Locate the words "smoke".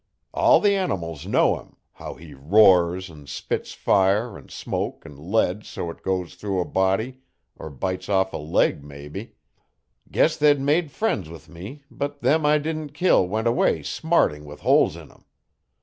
4.49-5.03